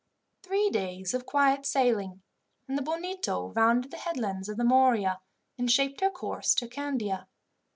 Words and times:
Three 0.41 0.71
days 0.71 1.13
of 1.13 1.27
quiet 1.27 1.63
sailing, 1.63 2.23
and 2.67 2.75
the 2.75 2.81
Bonito 2.81 3.51
rounded 3.55 3.91
the 3.91 3.97
headlands 3.97 4.49
of 4.49 4.57
the 4.57 4.63
Morea, 4.63 5.19
and 5.59 5.69
shaped 5.69 6.01
her 6.01 6.09
course 6.09 6.55
to 6.55 6.67
Candia. 6.67 7.27